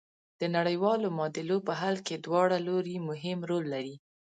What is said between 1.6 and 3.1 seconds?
په حل کې دواړه لوري